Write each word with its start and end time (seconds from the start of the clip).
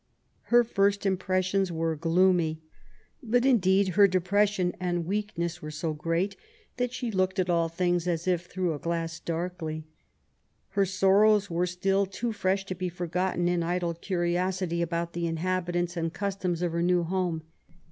Her 0.45 0.63
first 0.63 1.05
impressions 1.05 1.71
were 1.71 1.95
gloomy. 1.95 2.59
But, 3.21 3.45
indeed, 3.45 3.89
her 3.89 4.07
depression 4.07 4.73
and 4.79 5.05
weakness 5.05 5.61
were 5.61 5.69
so 5.69 5.93
great, 5.93 6.35
that 6.77 6.91
she 6.91 7.11
looked 7.11 7.37
at 7.37 7.51
all 7.51 7.69
things, 7.69 8.07
as 8.07 8.27
if 8.27 8.51
'^through 8.51 8.73
a 8.73 8.79
glass, 8.79 9.19
darkly 9.19 9.75
.^^ 9.19 9.75
Her 10.69 10.87
sorrows 10.87 11.51
were 11.51 11.67
still 11.67 12.07
too 12.07 12.31
fresh 12.33 12.65
to 12.65 12.73
be 12.73 12.89
forgotten 12.89 13.47
in 13.47 13.61
idle 13.61 13.93
cusiosity 13.93 14.81
about 14.81 15.13
the 15.13 15.27
inhabitants 15.27 15.95
and 15.95 16.11
customs 16.11 16.63
of 16.63 16.71
her 16.71 16.81
new 16.81 17.03
home. 17.03 17.43